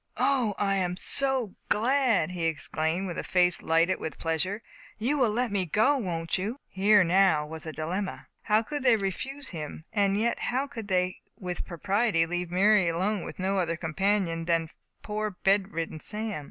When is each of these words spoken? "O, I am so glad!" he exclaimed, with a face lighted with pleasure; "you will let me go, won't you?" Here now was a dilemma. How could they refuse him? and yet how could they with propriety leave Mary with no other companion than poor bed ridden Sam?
"O, 0.17 0.55
I 0.57 0.77
am 0.77 0.97
so 0.97 1.53
glad!" 1.69 2.31
he 2.31 2.45
exclaimed, 2.45 3.05
with 3.05 3.19
a 3.19 3.23
face 3.23 3.61
lighted 3.61 3.99
with 3.99 4.17
pleasure; 4.17 4.63
"you 4.97 5.15
will 5.19 5.29
let 5.29 5.51
me 5.51 5.63
go, 5.67 5.95
won't 5.97 6.39
you?" 6.39 6.57
Here 6.67 7.03
now 7.03 7.45
was 7.45 7.67
a 7.67 7.71
dilemma. 7.71 8.25
How 8.41 8.63
could 8.63 8.81
they 8.81 8.95
refuse 8.97 9.49
him? 9.49 9.85
and 9.93 10.17
yet 10.19 10.39
how 10.39 10.65
could 10.65 10.87
they 10.87 11.21
with 11.37 11.65
propriety 11.67 12.25
leave 12.25 12.49
Mary 12.49 12.91
with 12.91 13.37
no 13.37 13.59
other 13.59 13.77
companion 13.77 14.45
than 14.45 14.71
poor 15.03 15.29
bed 15.29 15.71
ridden 15.71 15.99
Sam? 15.99 16.39